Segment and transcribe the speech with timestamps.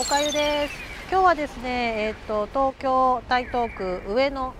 [0.00, 0.74] おかゆです。
[1.10, 4.54] 今日はですねえっ、と東京台東区上野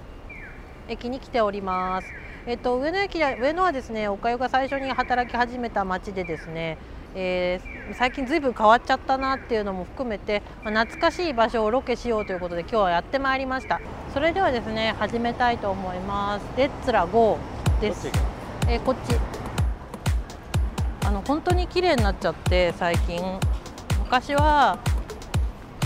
[0.88, 2.08] 駅に来ております。
[2.44, 6.76] えっ、と上野駅上野はですねおかゆが最初に働き始めた町でですね
[7.14, 13.80] えー、最近ずいぶん変わっちゃったなっていうのも含めて、まあ、懐かしい場所をロケしようということで今日はやってまいりました。
[14.12, 16.46] それではですね始めたいと思います。
[16.58, 18.08] レッツラゴーです。
[18.66, 19.14] えー、こっち。
[21.06, 23.22] あの本当に綺麗になっちゃって最近。
[24.02, 24.78] 昔は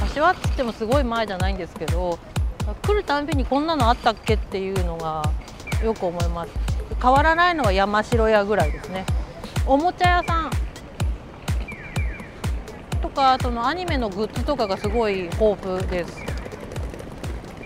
[0.02, 2.18] 昔はっつってもすごい前じゃないんですけど
[2.82, 5.22] 来るたんびにこんなのあったっけっていうのが
[5.82, 6.52] よく思います。
[7.00, 9.04] 変わらないのは山城屋ぐらいですね。
[9.66, 10.50] おもちゃ屋さん。
[13.00, 16.20] とかそのアニメのグッズとかがすごい豊富です。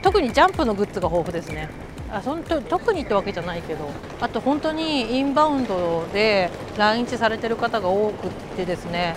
[0.02, 1.68] 特にジャンプのグッズが豊富ですね。
[2.10, 3.90] あそんと特にってわけじゃないけど。
[4.20, 9.14] あと本当にインバウンドで来日されてる方が多くてですね。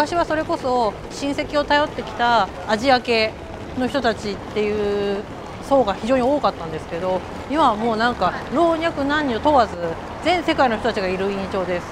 [0.00, 3.34] 昔はそれこそ親戚を頼ってきたアジア系
[3.78, 5.22] の人たちっていう
[5.68, 7.20] 層が非常に多かったんですけど
[7.50, 9.76] 今はもうなんか老若男女問わず
[10.24, 11.86] 全世界の人たちがいる印象です。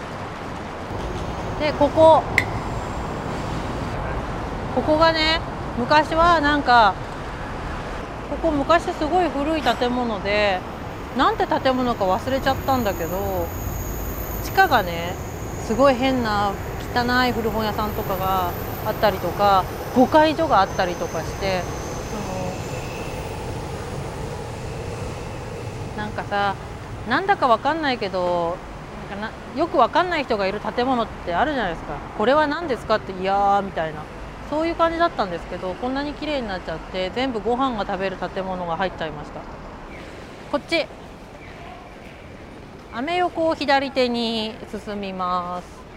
[1.61, 2.23] でここ
[4.75, 5.43] ここがね
[5.79, 6.95] 昔はなんか
[8.31, 10.61] ここ昔すごい古い建物で
[11.19, 13.47] なんて建物か忘れちゃったんだけど
[14.45, 15.13] 地下がね
[15.67, 16.55] すごい変な
[16.95, 18.51] 汚い古本屋さんとかが
[18.87, 21.63] あったりとか5階所があったりとかして
[25.97, 26.55] なんかさ
[27.09, 28.57] なんだかわかんないけど
[29.11, 31.95] なんかなよくわかんない人がいる建物ってあるじゃないですか。
[32.17, 34.03] これは何ですかっていやーみたいな。
[34.51, 39.41] そういう感じだったんですけどこんなに綺麗になっちゃって全部ご飯が食べる建物が入っちゃいました。
[40.51, 40.87] こっち。
[42.95, 44.55] アメ横を左手に
[44.87, 45.88] 進みます。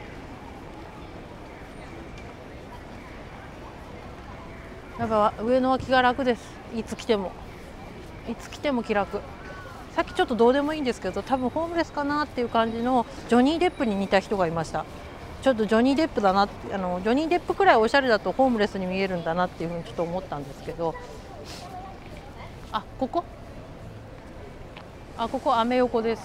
[5.01, 6.43] やっぱ上の脇が楽です。
[6.75, 7.31] いつ来ても。
[8.29, 9.19] いつ来ても気楽。
[9.95, 14.85] さっきちょっとどうでもいいんですけど多分ホームレスかなっていう感じのジョニー・デップに似た人がいました。
[15.41, 20.93] ちょっとジョニー・デップだなあのジョニー・デップくらいおしゃれだとホームレスに見えるんだなっていうふうにちょっと思ったんですけど。
[22.71, 23.23] あここ？
[25.17, 26.21] あここアメ横です。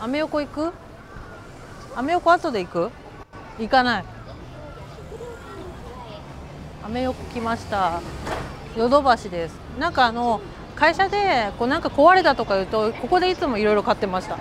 [0.00, 0.72] アメ横行く？
[1.94, 2.90] アメ横後で行く？
[3.60, 4.04] 行かない。
[6.86, 8.00] アメ横来ました。
[8.76, 9.58] ヨドバシです。
[9.76, 10.40] なんかあの
[10.76, 14.38] 会社でこうなんか壊れたとか言うとここでいつもいろいろ買ってました。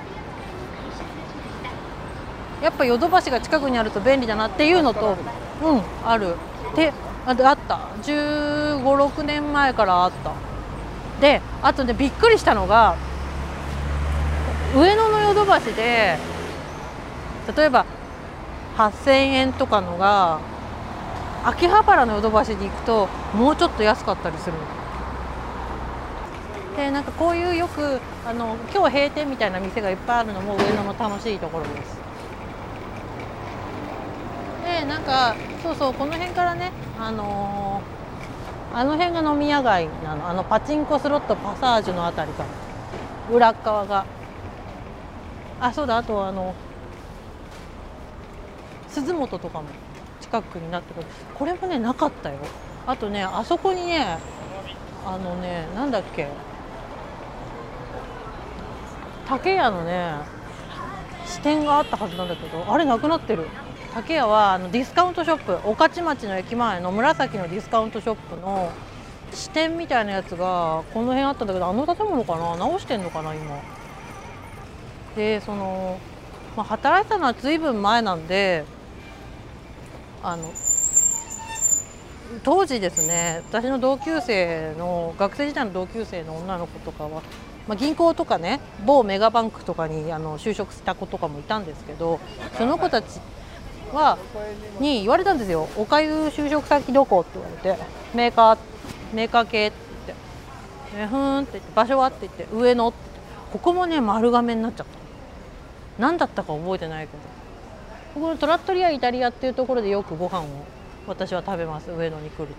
[2.61, 5.17] やっぱヨドバシが近くにあると便利だなっていうのと
[5.63, 6.35] うんある。
[6.75, 6.93] で
[7.25, 7.79] ああった。
[8.03, 10.31] 1 5 6年前からあった。
[11.19, 12.95] であとねびっくりしたのが
[14.75, 16.19] 上野のヨドバシで
[17.57, 17.87] 例えば
[18.77, 20.39] 8,000円とかのが
[21.45, 24.53] 秋葉原のヨドバシに行くともうちょっと安かったりする
[26.75, 31.97] でなんかこういうよくあの今日閉店みたいな店がいっぱいあるのも上野の楽しいところです。
[34.65, 40.27] でなんかそうそうこの辺からねあのー、あの辺が飲み屋街なの。
[40.27, 42.49] あのパチンコスロットパサージュのあたりから。
[43.35, 44.05] 裏側が。
[45.61, 46.53] あそうだあとあの
[48.89, 49.67] 鈴本とかも。
[50.25, 51.05] 近くになってくる。
[51.35, 52.37] これもねなかったよ。
[52.87, 54.17] あとねあそこにね
[55.05, 56.27] あのねなんだっけ。
[59.27, 60.15] 竹屋のね
[61.25, 63.47] 支店があったはずなんだけどあれなくなってる。
[63.93, 68.69] 竹屋はあのディスカウントショップ御徒町の駅前の紫のディスカウントショップの
[69.31, 72.57] 支店みたいなやつがこの辺あったんだけどあの建物かな？
[72.57, 73.57] 直してんのかな今。
[75.15, 75.97] でその、
[76.57, 78.65] まあ、働いたのは随分前なんで
[80.27, 80.51] あの
[82.43, 87.21] 当時ですね私の同級生の学生時代の同級生の女の子とかは、
[87.67, 92.19] まあ、銀行とかね某メガバンクとかにあの就職した子とかもいたんですけど
[92.57, 93.19] その子たち
[93.93, 94.17] は
[94.79, 97.83] に言われたんですよ「おかゆ就職先どこ?」って言われて
[98.15, 98.57] 「メーカー
[99.13, 99.77] メーカー系」って。
[100.07, 100.25] 言って
[100.97, 102.97] 「えふん」って言って「場所は?」って言って「上野」って。
[103.53, 106.01] ここもね丸亀になっちゃった。
[106.01, 107.34] 何だったか覚えてないけど。
[108.15, 110.47] ここのトラットリアイタリアっていうところでよくご飯を
[111.05, 112.53] 私は食べます上野に来ると。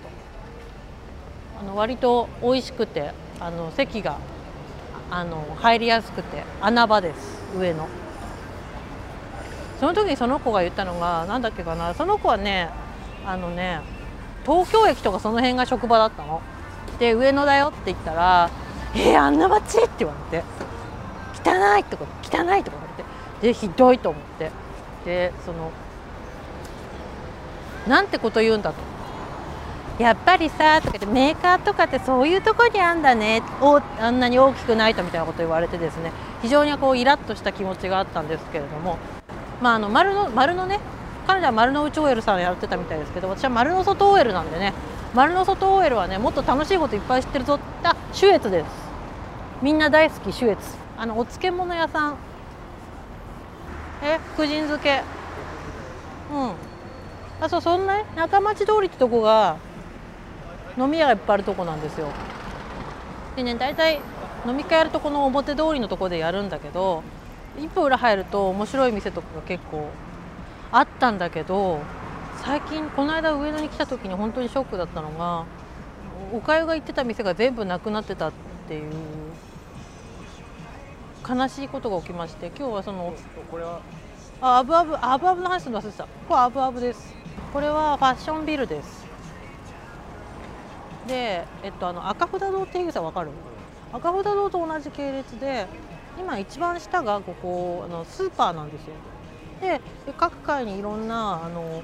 [1.59, 4.19] あの割と美味しくてあの席が
[5.11, 7.89] あの入りやすくて穴場です上野。
[9.81, 11.95] その時にその子が言ったのが何だっけかな。
[11.95, 12.69] その子はね
[13.25, 13.81] あのね
[14.45, 16.43] 東京駅とかその辺が職場だったの。
[16.99, 18.51] で上野だよって言ったら
[18.95, 20.45] 「えー、あんな街?」って言われて
[21.43, 23.07] 「汚い」とか「汚い」とか言われて。
[23.41, 24.66] でひどいと思って。
[25.07, 25.73] でその
[27.89, 28.97] なんてこと言うんだと。
[29.99, 36.13] やっぱりさとかってメーカーとかってそういうとこにあんだねおあんなに大きくないとみたいなこと言われてですね
[36.43, 38.99] 非常にこうイラッとした気持ちがあったんですけれども、
[39.63, 40.81] まあ、あの丸の丸のね
[41.27, 44.75] 彼女は丸の内 OL さんやってたみたいですけど私は丸の外 OL なんでね
[45.15, 48.67] 丸の外 OL はねもっと楽しいこといっぱい知ってるぞあシュエツです。
[49.63, 50.63] みんな大好きシュエツ。
[50.99, 52.17] あのお漬物屋さん
[54.03, 55.03] え福神漬け。
[56.33, 56.53] うん。
[57.41, 59.57] あそうそんなね中町通りってとこが
[60.79, 62.09] 飲み屋がいっぱいあるとこなんですよ。
[63.37, 64.01] でね大体
[64.47, 67.03] 飲み会やるとこの表通りのとこでやるんだけど
[67.59, 69.91] 一歩裏入ると面白い店とかが結構
[70.73, 71.81] あったんだけど
[72.39, 75.45] 最近この間上野に来た時に本当にショックだったのが
[76.33, 78.33] おかゆが行ってた店が全部なくなってたっ
[78.69, 78.93] ていう
[81.29, 83.15] 悲しいことが起きまして今日はその
[83.51, 83.81] これは。
[84.41, 87.15] あアブアブアブアブの話するの忘れてたこれアブアブです。
[87.53, 89.07] これはファッションビルです。
[91.09, 93.31] で、えっと、あの赤札堂って樋口さんわかる？
[93.93, 95.67] 赤札堂と同じ系列で
[96.19, 98.95] 今一番下がここあのスーパーなんですよ。
[99.61, 99.81] で
[100.19, 101.83] 各階にいろんなあの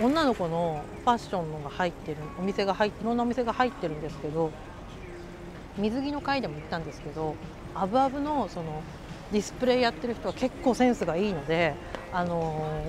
[0.00, 4.52] 女の子のファッションのが入ってるお店が入いろんなお店が入ってるんですけど
[5.76, 7.34] 水着の階でも行ったんですけど
[7.74, 8.82] アブアブのその
[9.32, 11.74] ディスプレイやってる人は結構センスがいいので
[12.12, 12.84] あの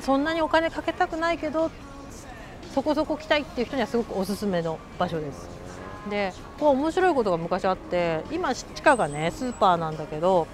[0.00, 1.70] そんなにお金かけたくないけど
[2.74, 5.48] そこそこ来たいっていう人にはすごくおすすめの場所です。
[6.10, 10.48] でこう面白いことが昔あって今地下がねスーパーなんだけど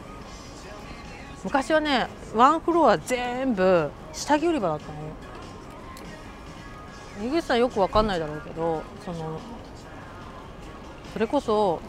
[1.42, 4.92] 昔はねワンフロア全部下着売り場だった
[7.22, 9.40] の井口さんよくわかんないだろうけどその
[11.14, 11.80] それこそ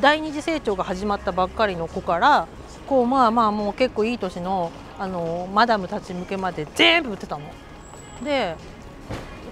[0.00, 2.46] 第二次成長が始まったばっかりの子から
[2.86, 7.42] こうまあまあもう結構いい年のあのマダムたち向けまで全部売ってたの。
[8.22, 8.56] で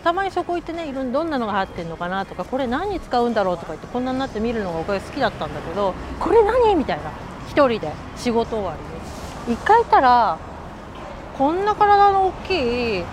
[0.03, 7.11] たまにそこ行ってねいろんどんなのが入ってるのかなとかこれ何に使うんだろうとか言ってこんなになって見るのがおかげ好きだったんだけどこれ何みたいな。
[7.47, 8.75] 一人で仕事終わ
[9.47, 10.39] りで一回行ったら
[11.39, 13.05] こんな体の大きい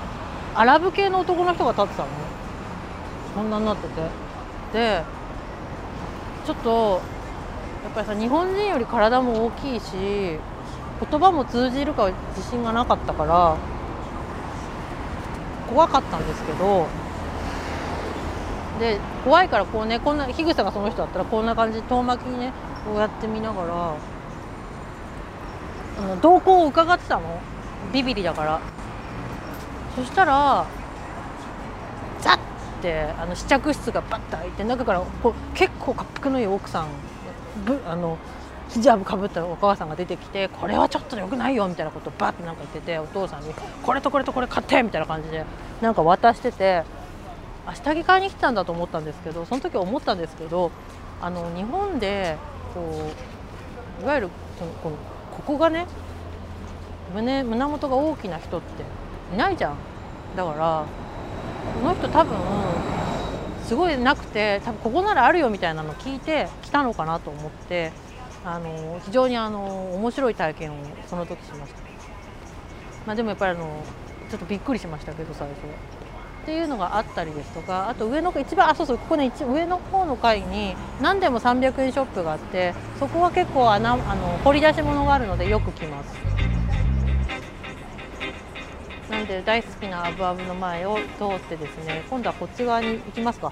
[0.56, 2.10] アラブ系の男の人が立ってたの
[3.36, 4.02] こんなになってて。
[4.74, 5.04] で
[6.46, 7.02] ちょっと
[7.90, 10.40] っぱりさ日本人より体も大きいし言
[11.20, 13.58] 葉も通じるか自信がなかったから
[15.70, 16.88] 怖かったんですけど
[18.80, 22.54] で怖いからこうねこんな樋口さんがその人だったらこんな感じ遠巻きにね
[22.86, 23.96] こうやって見ながら
[26.00, 27.40] あの動向を伺ってたの。
[27.94, 28.60] ビビリだから。
[29.96, 30.66] そしたら
[32.22, 32.38] ザッ
[32.82, 36.88] てあの試着室がバッと開いて中からこう結構滑覆のいい奥さん
[37.66, 38.18] ぶあの
[38.70, 43.54] ヒジャブかぶったお母さんが出てきてこれはちょっとよくないよみたいなことをバッてなんか言っててお父さんに
[43.84, 45.46] これとこれとこれ買ってみたいな感じで
[45.82, 46.84] なんか渡してて
[47.74, 50.72] 下着買いに来たんだと思ったんですけどその時思ったんですけど
[51.22, 52.38] あの日本で
[52.74, 53.12] こ
[54.00, 54.96] ういわゆるそのこの
[55.32, 55.86] ここがね
[57.14, 58.84] 胸胸元が大きな人って
[59.34, 59.76] いないじゃん。
[60.36, 60.86] だから
[61.74, 62.38] この人多分
[63.72, 67.94] すごいなくて多分ここならあるよみたいなの聞いて来たのかなと思って
[68.44, 70.76] あの非常にあの面白い体験を
[71.08, 71.80] その時しました、
[73.08, 73.82] まあ、でもやっぱりあの
[74.30, 75.56] ちょっとびっくりしましたけど最初。
[76.42, 86.31] っていうのがあったりですとかあと上の一番あそうそうここね上の方の階に何でも300円ショップがあってそこは結構穴あの掘り出し物があるのでよく来ます。
[89.32, 93.52] で大好きなアブアブの前を通ってですね今度はこっち側に行きますか。